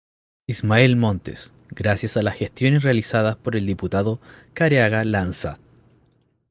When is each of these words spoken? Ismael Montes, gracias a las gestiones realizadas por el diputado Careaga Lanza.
Ismael 0.47 0.95
Montes, 0.95 1.53
gracias 1.69 2.17
a 2.17 2.23
las 2.23 2.35
gestiones 2.35 2.81
realizadas 2.81 3.35
por 3.35 3.55
el 3.55 3.67
diputado 3.67 4.19
Careaga 4.55 5.05
Lanza. 5.05 5.59